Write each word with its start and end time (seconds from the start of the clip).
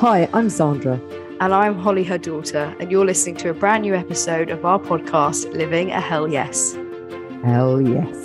Hi, 0.00 0.30
I'm 0.32 0.48
Sandra. 0.48 0.98
And 1.40 1.52
I'm 1.52 1.78
Holly, 1.78 2.04
her 2.04 2.16
daughter, 2.16 2.74
and 2.80 2.90
you're 2.90 3.04
listening 3.04 3.36
to 3.36 3.50
a 3.50 3.52
brand 3.52 3.82
new 3.82 3.94
episode 3.94 4.48
of 4.48 4.64
our 4.64 4.78
podcast, 4.78 5.52
Living 5.52 5.90
a 5.90 6.00
Hell 6.00 6.26
Yes. 6.26 6.74
Hell 7.44 7.82
yes. 7.82 8.16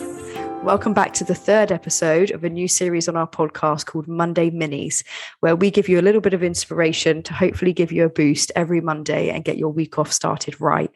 Welcome 0.64 0.94
back 0.94 1.12
to 1.16 1.26
the 1.26 1.36
third 1.36 1.74
episode 1.74 2.32
of 2.32 2.46
a 2.46 2.50
new 2.50 2.70
series 2.70 3.10
on 3.10 3.18
our 3.18 3.28
podcast 3.28 3.88
called 3.88 4.08
Monday 4.08 4.50
Minis, 4.52 5.04
where 5.42 5.58
we 5.58 5.70
give 5.70 5.90
you 5.90 6.00
a 6.00 6.02
little 6.02 6.22
bit 6.22 6.34
of 6.34 6.44
inspiration 6.44 7.22
to 7.24 7.34
hopefully 7.34 7.74
give 7.74 7.92
you 7.92 8.06
a 8.06 8.10
boost 8.10 8.54
every 8.56 8.80
Monday 8.80 9.30
and 9.30 9.44
get 9.44 9.58
your 9.58 9.74
week 9.74 10.00
off 10.00 10.14
started 10.14 10.62
right. 10.62 10.92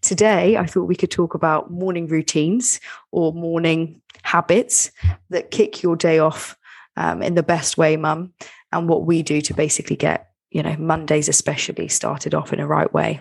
Today, 0.00 0.56
I 0.56 0.66
thought 0.66 0.88
we 0.88 0.96
could 0.96 1.12
talk 1.12 1.34
about 1.34 1.70
morning 1.70 2.08
routines 2.08 2.80
or 3.12 3.32
morning 3.32 4.02
habits 4.24 4.90
that 5.30 5.52
kick 5.52 5.84
your 5.84 5.94
day 5.94 6.18
off 6.18 6.58
um, 6.96 7.22
in 7.22 7.34
the 7.34 7.42
best 7.42 7.78
way, 7.78 7.96
mum, 7.96 8.32
and 8.72 8.88
what 8.88 9.06
we 9.06 9.22
do 9.22 9.40
to 9.40 9.54
basically 9.54 9.96
get, 9.96 10.30
you 10.50 10.62
know, 10.62 10.76
Mondays 10.78 11.28
especially 11.28 11.88
started 11.88 12.34
off 12.34 12.52
in 12.52 12.60
a 12.60 12.66
right 12.66 12.92
way. 12.92 13.20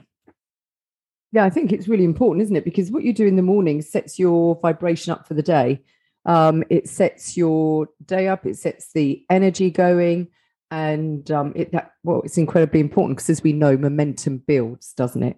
Yeah, 1.32 1.44
I 1.44 1.50
think 1.50 1.74
it's 1.74 1.88
really 1.88 2.06
important, 2.06 2.44
isn't 2.44 2.56
it? 2.56 2.64
Because 2.64 2.92
what 2.92 3.04
you 3.04 3.14
do 3.14 3.26
in 3.26 3.36
the 3.36 3.42
morning 3.42 3.82
sets 3.82 4.18
your 4.18 4.56
vibration 4.62 5.12
up 5.12 5.28
for 5.28 5.34
the 5.34 5.44
day. 5.44 5.82
Um, 6.26 6.64
it 6.70 6.88
sets 6.88 7.36
your 7.36 7.90
day 8.06 8.28
up. 8.28 8.46
It 8.46 8.58
sets 8.58 8.94
the 8.94 9.24
energy 9.30 9.70
going, 9.70 10.30
and 10.72 11.30
um, 11.32 11.54
it 11.56 11.72
that 11.74 11.92
well, 12.04 12.22
it's 12.24 12.38
incredibly 12.38 12.80
important 12.80 13.18
because, 13.18 13.30
as 13.30 13.44
we 13.44 13.54
know, 13.54 13.78
momentum 13.78 14.38
builds, 14.40 14.94
doesn't 14.94 15.24
it, 15.24 15.38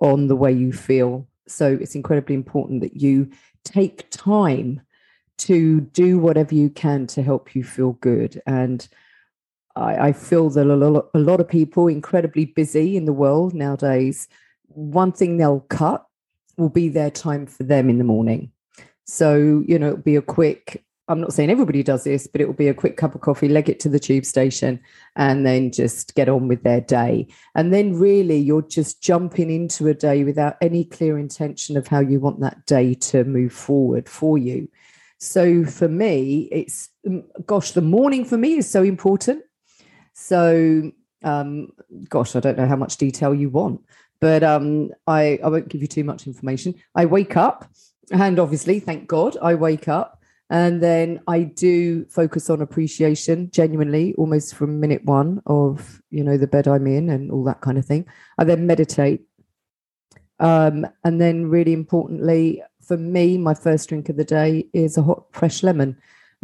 on 0.00 0.26
the 0.26 0.36
way 0.36 0.52
you 0.52 0.72
feel. 0.72 1.28
So 1.46 1.78
it's 1.80 1.94
incredibly 1.94 2.34
important 2.34 2.80
that 2.80 2.96
you 2.96 3.30
take 3.64 4.10
time 4.10 4.82
to 5.38 5.80
do 5.80 6.18
whatever 6.18 6.54
you 6.54 6.70
can 6.70 7.06
to 7.06 7.22
help 7.22 7.54
you 7.54 7.62
feel 7.62 7.92
good. 7.92 8.42
And 8.46 8.86
I, 9.76 10.08
I 10.08 10.12
feel 10.12 10.50
that 10.50 10.66
a 10.66 10.74
lot, 10.74 11.10
a 11.14 11.18
lot 11.18 11.40
of 11.40 11.48
people 11.48 11.86
incredibly 11.86 12.46
busy 12.46 12.96
in 12.96 13.04
the 13.04 13.12
world 13.12 13.54
nowadays 13.54 14.28
one 14.76 15.12
thing 15.12 15.36
they'll 15.36 15.60
cut 15.60 16.06
will 16.56 16.68
be 16.68 16.88
their 16.88 17.10
time 17.10 17.46
for 17.46 17.64
them 17.64 17.88
in 17.88 17.98
the 17.98 18.04
morning. 18.04 18.52
So, 19.04 19.64
you 19.66 19.78
know, 19.78 19.88
it'll 19.88 19.98
be 19.98 20.16
a 20.16 20.22
quick, 20.22 20.84
I'm 21.08 21.20
not 21.20 21.32
saying 21.32 21.50
everybody 21.50 21.82
does 21.82 22.04
this, 22.04 22.26
but 22.26 22.40
it 22.40 22.46
will 22.46 22.54
be 22.54 22.68
a 22.68 22.74
quick 22.74 22.96
cup 22.96 23.14
of 23.14 23.20
coffee, 23.20 23.48
leg 23.48 23.68
it 23.68 23.78
to 23.80 23.88
the 23.88 24.00
tube 24.00 24.24
station, 24.24 24.80
and 25.14 25.46
then 25.46 25.70
just 25.70 26.14
get 26.14 26.28
on 26.28 26.48
with 26.48 26.62
their 26.62 26.80
day. 26.80 27.28
And 27.54 27.72
then 27.72 27.98
really 27.98 28.38
you're 28.38 28.62
just 28.62 29.02
jumping 29.02 29.50
into 29.50 29.86
a 29.88 29.94
day 29.94 30.24
without 30.24 30.56
any 30.60 30.84
clear 30.84 31.18
intention 31.18 31.76
of 31.76 31.86
how 31.86 32.00
you 32.00 32.20
want 32.20 32.40
that 32.40 32.66
day 32.66 32.94
to 32.94 33.24
move 33.24 33.52
forward 33.52 34.08
for 34.08 34.36
you. 34.36 34.68
So 35.18 35.64
for 35.64 35.88
me, 35.88 36.48
it's 36.52 36.90
gosh, 37.46 37.70
the 37.70 37.80
morning 37.80 38.24
for 38.24 38.36
me 38.36 38.58
is 38.58 38.68
so 38.68 38.82
important. 38.82 39.42
So 40.16 40.90
um, 41.22 41.68
gosh, 42.08 42.36
I 42.36 42.40
don't 42.40 42.56
know 42.56 42.66
how 42.66 42.76
much 42.76 42.96
detail 42.96 43.34
you 43.34 43.50
want, 43.50 43.80
but 44.20 44.42
um, 44.42 44.90
I, 45.06 45.38
I 45.42 45.48
won't 45.48 45.68
give 45.68 45.82
you 45.82 45.88
too 45.88 46.04
much 46.04 46.26
information. 46.26 46.74
I 46.94 47.04
wake 47.06 47.36
up, 47.36 47.70
and 48.10 48.38
obviously, 48.38 48.80
thank 48.80 49.08
God, 49.08 49.36
I 49.42 49.54
wake 49.54 49.88
up. 49.88 50.22
And 50.48 50.80
then 50.80 51.20
I 51.26 51.42
do 51.42 52.04
focus 52.04 52.48
on 52.50 52.62
appreciation 52.62 53.50
genuinely, 53.50 54.14
almost 54.14 54.54
from 54.54 54.78
minute 54.78 55.04
one 55.04 55.42
of, 55.46 56.00
you 56.10 56.22
know, 56.22 56.36
the 56.36 56.46
bed 56.46 56.68
I'm 56.68 56.86
in 56.86 57.10
and 57.10 57.32
all 57.32 57.42
that 57.44 57.62
kind 57.62 57.78
of 57.78 57.84
thing. 57.84 58.06
I 58.38 58.44
then 58.44 58.64
meditate. 58.64 59.22
Um, 60.38 60.86
and 61.02 61.20
then, 61.20 61.46
really 61.46 61.72
importantly, 61.72 62.62
for 62.80 62.96
me, 62.96 63.38
my 63.38 63.54
first 63.54 63.88
drink 63.88 64.08
of 64.08 64.16
the 64.16 64.24
day 64.24 64.68
is 64.72 64.96
a 64.96 65.02
hot, 65.02 65.24
fresh 65.32 65.64
lemon. 65.64 65.96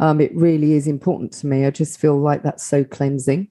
Um, 0.03 0.19
it 0.19 0.35
really 0.35 0.73
is 0.73 0.87
important 0.87 1.31
to 1.33 1.47
me. 1.47 1.65
I 1.65 1.71
just 1.71 1.99
feel 1.99 2.19
like 2.19 2.43
that's 2.43 2.63
so 2.63 2.83
cleansing. 2.83 3.49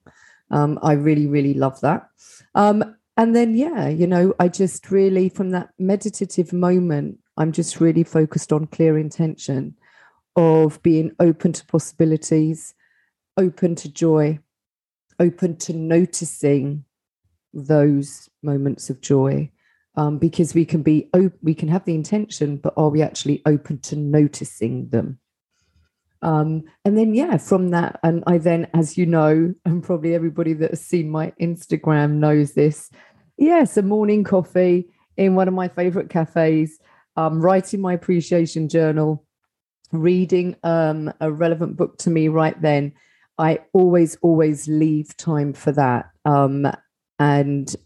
Um, 0.51 0.79
I 0.83 0.93
really, 0.93 1.27
really 1.27 1.55
love 1.55 1.81
that. 1.81 2.09
Um, 2.55 2.95
and 3.17 3.37
then 3.37 3.55
yeah 3.55 3.89
you 3.89 4.07
know 4.07 4.35
i 4.39 4.49
just 4.49 4.91
really 4.91 5.29
from 5.29 5.51
that 5.51 5.71
meditative 5.79 6.53
moment 6.53 7.19
i'm 7.37 7.53
just 7.53 7.81
really 7.81 8.05
focused 8.05 8.53
on 8.53 8.67
clear 8.67 8.99
intention 8.99 9.75
of 10.37 10.83
being 10.83 11.13
open 11.21 11.53
to 11.53 11.65
possibilities 11.67 12.75
open 13.37 13.75
to 13.75 13.89
joy 13.91 14.39
open 15.19 15.57
to 15.57 15.73
noticing 15.73 16.85
those 17.53 18.29
moments 18.43 18.89
of 18.89 19.01
joy 19.01 19.51
um, 19.95 20.17
because 20.17 20.55
we 20.55 20.65
can 20.65 20.83
be 20.83 21.09
we 21.43 21.55
can 21.55 21.69
have 21.69 21.85
the 21.85 21.95
intention 21.95 22.57
but 22.57 22.73
are 22.79 22.89
we 22.89 23.03
actually 23.03 23.43
open 23.45 23.79
to 23.79 23.95
noticing 23.95 24.89
them 24.89 25.19
um, 26.23 26.63
and 26.85 26.97
then 26.97 27.15
yeah 27.15 27.37
from 27.37 27.71
that 27.71 27.99
and 28.03 28.23
i 28.27 28.39
then 28.39 28.67
as 28.75 28.97
you 28.97 29.07
know 29.07 29.55
and 29.65 29.83
probably 29.83 30.15
everybody 30.15 30.53
that 30.53 30.71
has 30.71 30.85
seen 30.85 31.11
my 31.11 31.33
instagram 31.41 32.13
knows 32.15 32.53
this 32.53 32.91
yes 33.37 33.77
a 33.77 33.83
morning 33.83 34.25
coffee 34.25 34.89
in 35.17 35.35
one 35.35 35.49
of 35.49 35.55
my 35.55 35.69
favorite 35.69 36.11
cafes 36.11 36.79
um, 37.17 37.41
writing 37.41 37.81
my 37.81 37.93
appreciation 37.93 38.69
journal 38.69 39.25
reading 39.91 40.57
um, 40.63 41.13
a 41.21 41.31
relevant 41.31 41.77
book 41.77 41.99
to 41.99 42.11
me 42.11 42.29
right 42.29 42.61
then 42.63 42.93
i 43.39 43.59
always 43.73 44.17
always 44.23 44.67
leave 44.69 45.17
time 45.17 45.53
for 45.53 45.73
that 45.73 46.11
um, 46.25 46.67
and 47.19 47.77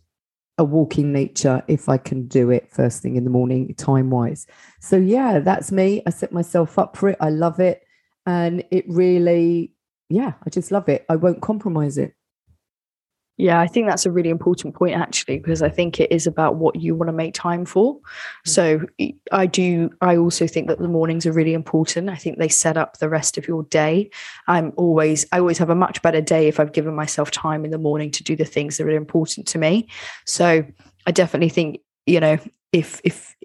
a 0.58 0.64
walking 0.64 1.12
nature 1.12 1.62
if 1.68 1.88
I 1.88 1.98
can 1.98 2.26
do 2.26 2.50
it 2.50 2.70
first 2.70 3.02
thing 3.02 3.16
in 3.16 3.24
the 3.24 3.30
morning, 3.30 3.74
time 3.74 4.10
wise. 4.10 4.46
So, 4.80 4.96
yeah, 4.96 5.40
that's 5.40 5.70
me. 5.70 6.02
I 6.06 6.10
set 6.10 6.32
myself 6.32 6.78
up 6.78 6.96
for 6.96 7.10
it. 7.10 7.18
I 7.20 7.30
love 7.30 7.60
it. 7.60 7.85
And 8.26 8.64
it 8.70 8.84
really, 8.88 9.72
yeah, 10.08 10.32
I 10.44 10.50
just 10.50 10.72
love 10.72 10.88
it. 10.88 11.06
I 11.08 11.16
won't 11.16 11.40
compromise 11.40 11.96
it. 11.96 12.12
Yeah, 13.38 13.60
I 13.60 13.66
think 13.66 13.86
that's 13.86 14.06
a 14.06 14.10
really 14.10 14.30
important 14.30 14.74
point 14.74 14.96
actually, 14.96 15.38
because 15.38 15.60
I 15.60 15.68
think 15.68 16.00
it 16.00 16.10
is 16.10 16.26
about 16.26 16.56
what 16.56 16.76
you 16.76 16.94
want 16.94 17.08
to 17.08 17.12
make 17.12 17.34
time 17.34 17.66
for. 17.66 17.96
Mm. 17.96 18.00
So 18.46 18.80
I 19.30 19.44
do, 19.44 19.90
I 20.00 20.16
also 20.16 20.46
think 20.46 20.68
that 20.68 20.78
the 20.78 20.88
mornings 20.88 21.26
are 21.26 21.32
really 21.32 21.52
important. 21.52 22.08
I 22.08 22.16
think 22.16 22.38
they 22.38 22.48
set 22.48 22.78
up 22.78 22.96
the 22.96 23.10
rest 23.10 23.36
of 23.36 23.46
your 23.46 23.64
day. 23.64 24.10
I'm 24.48 24.72
always, 24.76 25.26
I 25.32 25.38
always 25.38 25.58
have 25.58 25.68
a 25.68 25.74
much 25.74 26.00
better 26.00 26.22
day 26.22 26.48
if 26.48 26.58
I've 26.58 26.72
given 26.72 26.94
myself 26.94 27.30
time 27.30 27.66
in 27.66 27.72
the 27.72 27.78
morning 27.78 28.10
to 28.12 28.24
do 28.24 28.36
the 28.36 28.46
things 28.46 28.78
that 28.78 28.86
are 28.86 28.90
important 28.90 29.46
to 29.48 29.58
me. 29.58 29.88
So 30.24 30.64
I 31.06 31.10
definitely 31.12 31.50
think, 31.50 31.80
you 32.06 32.20
know, 32.20 32.38
if, 32.72 33.02
if, 33.04 33.36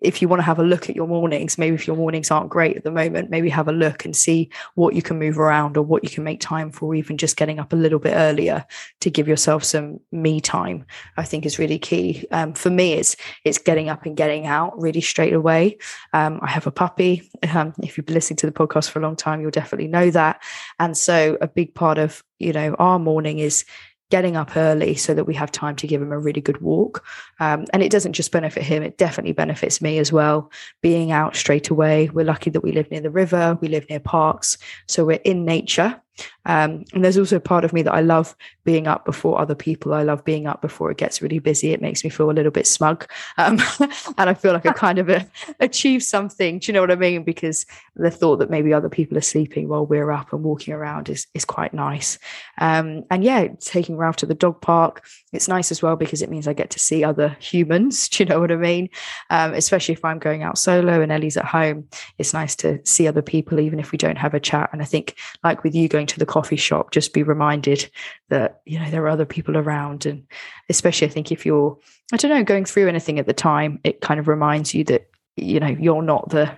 if 0.00 0.22
you 0.22 0.28
want 0.28 0.40
to 0.40 0.44
have 0.44 0.58
a 0.58 0.64
look 0.64 0.88
at 0.88 0.96
your 0.96 1.08
mornings, 1.08 1.58
maybe 1.58 1.74
if 1.74 1.86
your 1.86 1.96
mornings 1.96 2.30
aren't 2.30 2.50
great 2.50 2.76
at 2.76 2.84
the 2.84 2.90
moment, 2.90 3.30
maybe 3.30 3.48
have 3.48 3.68
a 3.68 3.72
look 3.72 4.04
and 4.04 4.14
see 4.14 4.50
what 4.74 4.94
you 4.94 5.02
can 5.02 5.18
move 5.18 5.38
around 5.38 5.76
or 5.76 5.82
what 5.82 6.04
you 6.04 6.10
can 6.10 6.24
make 6.24 6.40
time 6.40 6.70
for, 6.70 6.94
even 6.94 7.16
just 7.16 7.36
getting 7.36 7.58
up 7.58 7.72
a 7.72 7.76
little 7.76 7.98
bit 7.98 8.14
earlier 8.14 8.64
to 9.00 9.10
give 9.10 9.28
yourself 9.28 9.64
some 9.64 10.00
me 10.12 10.40
time. 10.40 10.84
I 11.16 11.24
think 11.24 11.46
is 11.46 11.58
really 11.58 11.78
key. 11.78 12.26
Um, 12.30 12.54
for 12.54 12.70
me, 12.70 12.94
it's 12.94 13.16
it's 13.44 13.58
getting 13.58 13.88
up 13.88 14.06
and 14.06 14.16
getting 14.16 14.46
out 14.46 14.80
really 14.80 15.00
straight 15.00 15.32
away. 15.32 15.78
Um, 16.12 16.38
I 16.42 16.50
have 16.50 16.66
a 16.66 16.70
puppy. 16.70 17.30
Um, 17.52 17.74
if 17.82 17.96
you've 17.96 18.06
been 18.06 18.14
listening 18.14 18.36
to 18.38 18.46
the 18.46 18.52
podcast 18.52 18.90
for 18.90 18.98
a 18.98 19.02
long 19.02 19.16
time, 19.16 19.40
you'll 19.40 19.50
definitely 19.50 19.88
know 19.88 20.10
that. 20.10 20.42
And 20.78 20.96
so, 20.96 21.36
a 21.40 21.48
big 21.48 21.74
part 21.74 21.98
of 21.98 22.22
you 22.38 22.52
know 22.52 22.74
our 22.78 22.98
morning 22.98 23.38
is 23.38 23.64
getting 24.10 24.36
up 24.36 24.56
early 24.56 24.94
so 24.94 25.14
that 25.14 25.24
we 25.24 25.34
have 25.34 25.52
time 25.52 25.76
to 25.76 25.86
give 25.86 26.00
him 26.00 26.12
a 26.12 26.18
really 26.18 26.40
good 26.40 26.60
walk. 26.60 27.04
Um, 27.40 27.66
and 27.72 27.82
it 27.82 27.90
doesn't 27.90 28.14
just 28.14 28.32
benefit 28.32 28.62
him, 28.62 28.82
it 28.82 28.98
definitely 28.98 29.32
benefits 29.32 29.80
me 29.80 29.98
as 29.98 30.12
well. 30.12 30.50
Being 30.82 31.12
out 31.12 31.36
straight 31.36 31.70
away. 31.70 32.08
We're 32.12 32.24
lucky 32.24 32.50
that 32.50 32.62
we 32.62 32.72
live 32.72 32.90
near 32.90 33.00
the 33.00 33.10
river, 33.10 33.58
we 33.60 33.68
live 33.68 33.88
near 33.88 34.00
parks. 34.00 34.58
So 34.86 35.04
we're 35.04 35.20
in 35.24 35.44
nature. 35.44 36.00
Um, 36.44 36.84
and 36.94 37.04
there's 37.04 37.18
also 37.18 37.36
a 37.36 37.40
part 37.40 37.64
of 37.64 37.72
me 37.72 37.82
that 37.82 37.92
I 37.92 38.00
love 38.00 38.34
being 38.64 38.86
up 38.86 39.04
before 39.04 39.40
other 39.40 39.54
people. 39.54 39.94
I 39.94 40.02
love 40.02 40.24
being 40.24 40.46
up 40.46 40.60
before 40.60 40.90
it 40.90 40.98
gets 40.98 41.22
really 41.22 41.38
busy. 41.38 41.72
It 41.72 41.82
makes 41.82 42.04
me 42.04 42.10
feel 42.10 42.30
a 42.30 42.32
little 42.32 42.50
bit 42.50 42.66
smug. 42.66 43.08
Um, 43.36 43.58
and 44.18 44.28
I 44.28 44.34
feel 44.34 44.52
like 44.52 44.66
I 44.66 44.72
kind 44.86 44.98
of 44.98 45.08
uh, 45.08 45.24
achieved 45.60 46.04
something. 46.04 46.58
Do 46.58 46.66
you 46.66 46.72
know 46.74 46.80
what 46.80 46.90
I 46.90 46.96
mean? 46.96 47.22
Because 47.22 47.66
the 47.96 48.10
thought 48.10 48.36
that 48.36 48.50
maybe 48.50 48.72
other 48.72 48.88
people 48.88 49.16
are 49.16 49.22
sleeping 49.22 49.68
while 49.68 49.86
we're 49.86 50.10
up 50.10 50.32
and 50.32 50.42
walking 50.42 50.74
around 50.74 51.08
is, 51.08 51.26
is 51.34 51.44
quite 51.44 51.72
nice. 51.72 52.18
Um, 52.58 53.04
and 53.10 53.24
yeah, 53.24 53.48
taking 53.60 53.96
Ralph 53.96 54.16
to 54.16 54.26
the 54.26 54.34
dog 54.34 54.60
park, 54.60 55.06
it's 55.32 55.48
nice 55.48 55.70
as 55.70 55.82
well 55.82 55.96
because 55.96 56.22
it 56.22 56.30
means 56.30 56.48
I 56.48 56.52
get 56.52 56.70
to 56.70 56.78
see 56.78 57.04
other 57.04 57.36
humans. 57.40 58.08
Do 58.18 58.22
you 58.22 58.28
know 58.28 58.40
what 58.40 58.52
I 58.52 58.56
mean? 58.56 58.88
Um, 59.30 59.54
especially 59.54 59.94
if 59.94 60.04
I'm 60.04 60.18
going 60.18 60.42
out 60.42 60.58
solo 60.58 61.00
and 61.00 61.12
Ellie's 61.12 61.36
at 61.36 61.44
home, 61.44 61.88
it's 62.18 62.34
nice 62.34 62.56
to 62.56 62.84
see 62.84 63.06
other 63.06 63.22
people, 63.22 63.60
even 63.60 63.78
if 63.78 63.92
we 63.92 63.98
don't 63.98 64.18
have 64.18 64.34
a 64.34 64.40
chat. 64.40 64.70
And 64.72 64.82
I 64.82 64.84
think, 64.84 65.16
like 65.44 65.62
with 65.62 65.74
you 65.74 65.88
going 65.88 66.06
to 66.08 66.18
the 66.18 66.26
coffee 66.26 66.56
shop, 66.56 66.90
just 66.90 67.12
be 67.12 67.22
reminded 67.22 67.90
that, 68.28 68.60
you 68.66 68.78
know, 68.78 68.90
there 68.90 69.02
are 69.04 69.08
other 69.08 69.24
people 69.24 69.56
around. 69.56 70.06
And 70.06 70.26
especially, 70.68 71.08
I 71.08 71.10
think 71.10 71.30
if 71.32 71.46
you're, 71.46 71.78
I 72.12 72.16
don't 72.16 72.30
know, 72.30 72.44
going 72.44 72.64
through 72.64 72.88
anything 72.88 73.18
at 73.18 73.26
the 73.26 73.32
time, 73.32 73.80
it 73.84 74.00
kind 74.00 74.18
of 74.18 74.28
reminds 74.28 74.74
you 74.74 74.84
that, 74.84 75.08
you 75.36 75.60
know, 75.60 75.66
you're 75.66 76.02
not 76.02 76.30
the, 76.30 76.50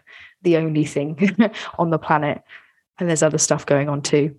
the 0.43 0.57
only 0.57 0.85
thing 0.85 1.37
on 1.79 1.91
the 1.91 1.99
planet 1.99 2.43
and 2.99 3.09
there's 3.09 3.23
other 3.23 3.39
stuff 3.39 3.67
going 3.67 3.89
on 3.89 4.03
too. 4.03 4.35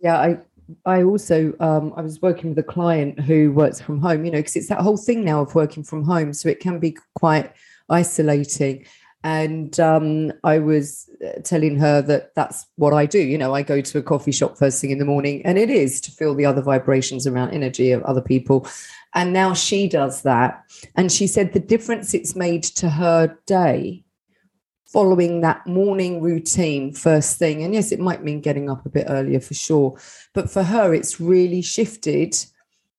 Yeah, 0.00 0.18
I, 0.18 0.38
I 0.84 1.02
also 1.02 1.54
um, 1.60 1.92
I 1.96 2.02
was 2.02 2.20
working 2.20 2.50
with 2.50 2.58
a 2.58 2.62
client 2.62 3.20
who 3.20 3.52
works 3.52 3.80
from 3.80 4.00
home, 4.00 4.24
you 4.24 4.30
know, 4.30 4.38
because 4.38 4.56
it's 4.56 4.68
that 4.68 4.80
whole 4.80 4.96
thing 4.96 5.24
now 5.24 5.40
of 5.40 5.54
working 5.54 5.82
from 5.82 6.04
home, 6.04 6.32
so 6.34 6.48
it 6.48 6.60
can 6.60 6.78
be 6.78 6.96
quite 7.14 7.52
isolating. 7.88 8.84
And 9.24 9.78
um, 9.80 10.32
I 10.44 10.58
was 10.58 11.10
uh, 11.26 11.40
telling 11.42 11.76
her 11.78 12.00
that 12.02 12.34
that's 12.34 12.66
what 12.76 12.94
I 12.94 13.04
do. 13.04 13.18
You 13.18 13.36
know, 13.36 13.52
I 13.52 13.62
go 13.62 13.80
to 13.80 13.98
a 13.98 14.02
coffee 14.02 14.32
shop 14.32 14.56
first 14.56 14.80
thing 14.80 14.90
in 14.90 14.98
the 14.98 15.04
morning, 15.04 15.44
and 15.44 15.58
it 15.58 15.70
is 15.70 16.00
to 16.02 16.12
feel 16.12 16.34
the 16.34 16.46
other 16.46 16.62
vibrations 16.62 17.26
around 17.26 17.50
energy 17.50 17.90
of 17.90 18.02
other 18.04 18.22
people. 18.22 18.66
And 19.14 19.32
now 19.32 19.54
she 19.54 19.88
does 19.88 20.22
that. 20.22 20.62
And 20.94 21.10
she 21.10 21.26
said 21.26 21.52
the 21.52 21.60
difference 21.60 22.14
it's 22.14 22.36
made 22.36 22.62
to 22.64 22.88
her 22.88 23.36
day 23.46 24.04
following 24.86 25.42
that 25.42 25.66
morning 25.66 26.20
routine 26.22 26.94
first 26.94 27.38
thing. 27.38 27.62
And 27.62 27.74
yes, 27.74 27.92
it 27.92 28.00
might 28.00 28.24
mean 28.24 28.40
getting 28.40 28.70
up 28.70 28.86
a 28.86 28.90
bit 28.90 29.06
earlier 29.08 29.40
for 29.40 29.54
sure. 29.54 29.98
But 30.32 30.50
for 30.50 30.62
her, 30.62 30.94
it's 30.94 31.20
really 31.20 31.60
shifted 31.60 32.34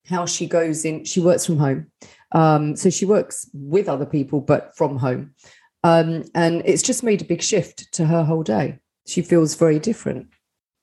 how 0.06 0.26
she 0.26 0.48
goes 0.48 0.86
in. 0.86 1.06
She 1.06 1.20
works 1.20 1.46
from 1.46 1.58
home. 1.58 1.92
Um, 2.32 2.76
so 2.76 2.90
she 2.90 3.06
works 3.06 3.50
with 3.54 3.90
other 3.90 4.06
people, 4.06 4.40
but 4.40 4.76
from 4.78 4.98
home. 4.98 5.34
Um, 5.84 6.26
and 6.36 6.62
it's 6.66 6.84
just 6.84 7.04
made 7.04 7.22
a 7.22 7.26
big 7.26 7.42
shift 7.42 7.92
to 7.94 8.06
her 8.06 8.24
whole 8.24 8.44
day. 8.44 8.80
She 9.08 9.22
feels 9.22 9.56
very 9.56 9.80
different. 9.80 10.28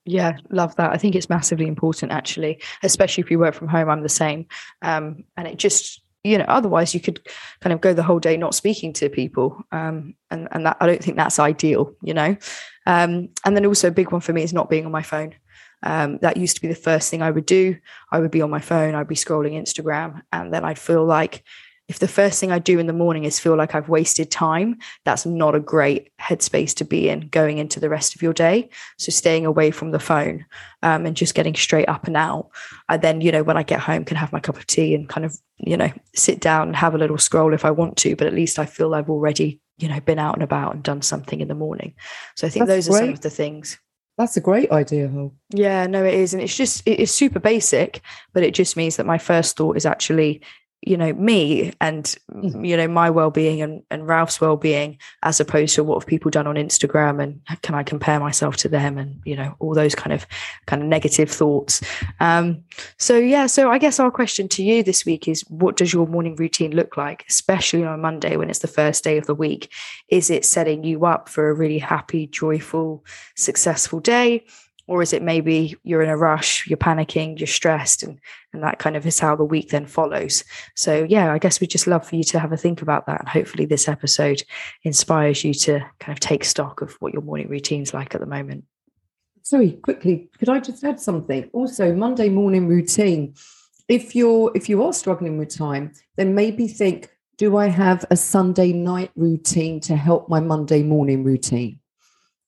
Yeah, 0.04 0.36
love 0.50 0.76
that. 0.76 0.92
I 0.92 0.96
think 0.96 1.14
it's 1.14 1.28
massively 1.28 1.66
important, 1.66 2.12
actually, 2.12 2.62
especially 2.82 3.22
if 3.22 3.30
you 3.30 3.38
work 3.38 3.54
from 3.54 3.68
home. 3.68 3.90
I'm 3.90 4.02
the 4.02 4.08
same. 4.08 4.46
Um, 4.82 5.24
and 5.36 5.48
it 5.48 5.58
just, 5.58 6.00
you 6.22 6.38
know, 6.38 6.44
otherwise 6.46 6.94
you 6.94 7.00
could 7.00 7.20
kind 7.60 7.72
of 7.72 7.80
go 7.80 7.92
the 7.92 8.04
whole 8.04 8.20
day 8.20 8.36
not 8.36 8.54
speaking 8.54 8.92
to 8.94 9.08
people. 9.08 9.64
Um, 9.72 10.14
and, 10.30 10.48
and 10.52 10.64
that 10.64 10.76
I 10.80 10.86
don't 10.86 11.02
think 11.02 11.16
that's 11.16 11.38
ideal, 11.38 11.94
you 12.02 12.14
know. 12.14 12.36
Um, 12.86 13.30
and 13.44 13.56
then 13.56 13.66
also 13.66 13.88
a 13.88 13.92
big 13.92 14.12
one 14.12 14.20
for 14.20 14.32
me 14.32 14.44
is 14.44 14.52
not 14.52 14.70
being 14.70 14.86
on 14.86 14.92
my 14.92 15.02
phone. 15.02 15.34
Um, 15.82 16.18
that 16.22 16.36
used 16.36 16.56
to 16.56 16.62
be 16.62 16.68
the 16.68 16.74
first 16.74 17.10
thing 17.10 17.20
I 17.20 17.30
would 17.30 17.46
do. 17.46 17.76
I 18.10 18.20
would 18.20 18.30
be 18.30 18.42
on 18.42 18.50
my 18.50 18.60
phone, 18.60 18.94
I'd 18.94 19.08
be 19.08 19.14
scrolling 19.14 19.60
Instagram, 19.60 20.22
and 20.32 20.52
then 20.52 20.64
I'd 20.64 20.78
feel 20.78 21.04
like 21.04 21.44
if 21.88 22.00
the 22.00 22.08
first 22.08 22.40
thing 22.40 22.50
I 22.50 22.58
do 22.58 22.78
in 22.78 22.86
the 22.88 22.92
morning 22.92 23.24
is 23.24 23.38
feel 23.38 23.56
like 23.56 23.74
I've 23.74 23.88
wasted 23.88 24.30
time, 24.30 24.78
that's 25.04 25.24
not 25.24 25.54
a 25.54 25.60
great 25.60 26.10
headspace 26.20 26.74
to 26.76 26.84
be 26.84 27.08
in 27.08 27.28
going 27.28 27.58
into 27.58 27.78
the 27.78 27.88
rest 27.88 28.14
of 28.14 28.22
your 28.22 28.32
day. 28.32 28.70
So 28.98 29.10
staying 29.12 29.46
away 29.46 29.70
from 29.70 29.92
the 29.92 30.00
phone 30.00 30.46
um, 30.82 31.06
and 31.06 31.16
just 31.16 31.34
getting 31.34 31.54
straight 31.54 31.88
up 31.88 32.08
and 32.08 32.16
out. 32.16 32.50
I 32.88 32.96
then, 32.96 33.20
you 33.20 33.30
know, 33.30 33.44
when 33.44 33.56
I 33.56 33.62
get 33.62 33.80
home, 33.80 34.04
can 34.04 34.16
have 34.16 34.32
my 34.32 34.40
cup 34.40 34.56
of 34.56 34.66
tea 34.66 34.94
and 34.94 35.08
kind 35.08 35.24
of, 35.24 35.38
you 35.58 35.76
know, 35.76 35.92
sit 36.14 36.40
down 36.40 36.68
and 36.68 36.76
have 36.76 36.94
a 36.94 36.98
little 36.98 37.18
scroll 37.18 37.54
if 37.54 37.64
I 37.64 37.70
want 37.70 37.96
to. 37.98 38.16
But 38.16 38.26
at 38.26 38.34
least 38.34 38.58
I 38.58 38.66
feel 38.66 38.94
I've 38.94 39.10
already, 39.10 39.60
you 39.78 39.88
know, 39.88 40.00
been 40.00 40.18
out 40.18 40.34
and 40.34 40.42
about 40.42 40.74
and 40.74 40.82
done 40.82 41.02
something 41.02 41.40
in 41.40 41.48
the 41.48 41.54
morning. 41.54 41.94
So 42.34 42.48
I 42.48 42.50
think 42.50 42.66
that's 42.66 42.86
those 42.86 42.88
great. 42.88 43.02
are 43.02 43.06
some 43.06 43.14
of 43.14 43.20
the 43.20 43.30
things. 43.30 43.78
That's 44.18 44.36
a 44.36 44.40
great 44.40 44.72
idea. 44.72 45.10
Yeah, 45.50 45.86
no, 45.86 46.02
it 46.02 46.14
is. 46.14 46.32
And 46.32 46.42
it's 46.42 46.56
just, 46.56 46.82
it 46.86 46.98
is 46.98 47.14
super 47.14 47.38
basic, 47.38 48.00
but 48.32 48.42
it 48.42 48.54
just 48.54 48.76
means 48.76 48.96
that 48.96 49.06
my 49.06 49.18
first 49.18 49.56
thought 49.56 49.76
is 49.76 49.84
actually 49.84 50.40
you 50.86 50.96
know 50.96 51.12
me 51.14 51.72
and 51.80 52.16
mm. 52.32 52.66
you 52.66 52.76
know 52.76 52.88
my 52.88 53.10
well-being 53.10 53.60
and, 53.60 53.82
and 53.90 54.06
ralph's 54.06 54.40
well-being 54.40 54.96
as 55.24 55.40
opposed 55.40 55.74
to 55.74 55.84
what 55.84 56.00
have 56.00 56.06
people 56.06 56.30
done 56.30 56.46
on 56.46 56.54
instagram 56.54 57.22
and 57.22 57.40
can 57.62 57.74
i 57.74 57.82
compare 57.82 58.20
myself 58.20 58.56
to 58.56 58.68
them 58.68 58.96
and 58.96 59.20
you 59.24 59.36
know 59.36 59.54
all 59.58 59.74
those 59.74 59.94
kind 59.94 60.12
of 60.12 60.26
kind 60.66 60.82
of 60.82 60.88
negative 60.88 61.30
thoughts. 61.30 61.82
Um 62.20 62.62
so 62.98 63.18
yeah 63.18 63.46
so 63.46 63.70
i 63.70 63.78
guess 63.78 63.98
our 63.98 64.10
question 64.10 64.48
to 64.48 64.62
you 64.62 64.82
this 64.82 65.04
week 65.04 65.26
is 65.28 65.42
what 65.48 65.76
does 65.76 65.92
your 65.92 66.06
morning 66.06 66.36
routine 66.36 66.74
look 66.74 66.96
like 66.96 67.24
especially 67.28 67.84
on 67.84 67.92
a 67.92 67.98
monday 67.98 68.36
when 68.36 68.48
it's 68.48 68.60
the 68.60 68.68
first 68.68 69.02
day 69.02 69.18
of 69.18 69.26
the 69.26 69.34
week? 69.34 69.72
Is 70.08 70.30
it 70.30 70.44
setting 70.44 70.84
you 70.84 71.04
up 71.04 71.28
for 71.28 71.50
a 71.50 71.54
really 71.54 71.78
happy 71.78 72.26
joyful 72.26 73.04
successful 73.34 74.00
day 74.00 74.44
or 74.86 75.02
is 75.02 75.12
it 75.12 75.22
maybe 75.22 75.76
you're 75.82 76.02
in 76.02 76.08
a 76.08 76.16
rush 76.16 76.66
you're 76.66 76.76
panicking 76.76 77.38
you're 77.38 77.46
stressed 77.46 78.02
and 78.02 78.20
and 78.52 78.62
that 78.62 78.78
kind 78.78 78.96
of 78.96 79.06
is 79.06 79.18
how 79.18 79.36
the 79.36 79.44
week 79.44 79.70
then 79.70 79.86
follows. 79.86 80.44
So 80.74 81.06
yeah 81.08 81.32
i 81.32 81.38
guess 81.38 81.60
we 81.60 81.66
just 81.66 81.86
love 81.86 82.06
for 82.06 82.16
you 82.16 82.24
to 82.24 82.38
have 82.38 82.52
a 82.52 82.56
think 82.56 82.82
about 82.82 83.06
that 83.06 83.20
and 83.20 83.28
hopefully 83.28 83.66
this 83.66 83.88
episode 83.88 84.42
inspires 84.82 85.44
you 85.44 85.54
to 85.54 85.80
kind 86.00 86.16
of 86.16 86.20
take 86.20 86.44
stock 86.44 86.80
of 86.82 86.94
what 87.00 87.12
your 87.12 87.22
morning 87.22 87.48
routine's 87.48 87.92
like 87.92 88.14
at 88.14 88.20
the 88.20 88.26
moment. 88.26 88.64
Sorry 89.42 89.72
quickly 89.72 90.28
could 90.38 90.48
i 90.48 90.60
just 90.60 90.84
add 90.84 91.00
something? 91.00 91.48
Also 91.52 91.94
monday 91.94 92.28
morning 92.28 92.68
routine. 92.68 93.34
If 93.88 94.16
you're 94.16 94.50
if 94.54 94.68
you 94.68 94.82
are 94.82 94.92
struggling 94.92 95.38
with 95.38 95.54
time 95.54 95.92
then 96.16 96.34
maybe 96.34 96.66
think 96.68 97.10
do 97.38 97.56
i 97.56 97.66
have 97.66 98.04
a 98.10 98.16
sunday 98.16 98.72
night 98.72 99.10
routine 99.14 99.80
to 99.80 99.96
help 99.96 100.28
my 100.28 100.40
monday 100.40 100.82
morning 100.82 101.22
routine 101.22 101.78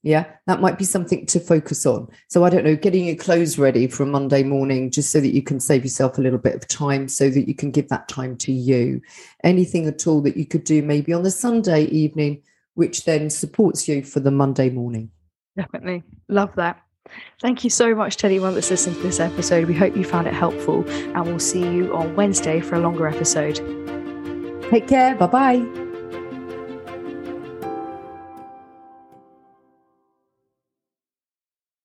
yeah, 0.03 0.27
that 0.47 0.61
might 0.61 0.79
be 0.79 0.85
something 0.85 1.27
to 1.27 1.41
focus 1.41 1.85
on. 1.85 2.09
So 2.29 2.45
I 2.45 2.51
don't 2.51 2.65
know, 2.65 2.77
getting 2.77 3.07
your 3.07 3.17
clothes 3.17 3.59
ready 3.59 3.89
for 3.89 4.05
a 4.05 4.07
Monday 4.07 4.43
morning 4.43 4.91
just 4.91 5.11
so 5.11 5.21
that 5.21 5.35
you 5.35 5.43
can 5.43 5.59
save 5.59 5.83
yourself 5.83 6.19
a 6.19 6.21
little 6.21 6.39
bit 6.39 6.55
of 6.55 6.69
time 6.69 7.09
so 7.09 7.29
that 7.31 7.49
you 7.49 7.55
can 7.55 7.71
give 7.71 7.89
that 7.89 8.09
time 8.09 8.37
to 8.39 8.53
you. 8.53 9.01
Anything 9.43 9.87
at 9.87 10.07
all 10.07 10.21
that 10.23 10.37
you 10.37 10.47
could 10.47 10.65
do 10.65 10.83
maybe 10.83 11.13
on 11.13 11.25
the 11.25 11.31
Sunday 11.31 11.85
evening, 11.85 12.43
which 12.75 13.05
then 13.05 13.29
supports 13.29 13.89
you 13.89 14.05
for 14.05 14.21
the 14.21 14.31
Monday 14.31 14.71
morning. 14.71 15.11
Definitely. 15.57 16.05
Love 16.29 16.55
that. 16.55 16.81
Thank 17.41 17.65
you 17.65 17.71
so 17.71 17.95
much 17.95 18.17
to 18.19 18.27
anyone 18.27 18.55
that's 18.55 18.71
listened 18.71 18.97
to 18.97 19.03
this 19.03 19.19
episode. 19.19 19.67
We 19.67 19.75
hope 19.75 19.97
you 19.97 20.05
found 20.05 20.27
it 20.27 20.35
helpful, 20.35 20.89
and 20.89 21.25
we'll 21.25 21.39
see 21.39 21.63
you 21.63 21.95
on 21.95 22.15
Wednesday 22.15 22.61
for 22.61 22.77
a 22.77 22.81
longer 22.81 23.09
episode. 23.09 23.57
Take 24.71 24.87
care. 24.87 25.15
Bye 25.15 25.27
bye. 25.27 25.88